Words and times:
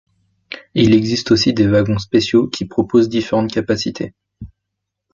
Il 0.73 0.95
existe 0.95 1.29
aussi 1.29 1.53
des 1.53 1.67
wagons 1.67 1.99
spéciaux 1.99 2.47
qui 2.47 2.65
proposent 2.65 3.07
différentes 3.07 3.51
capacités. 3.51 4.15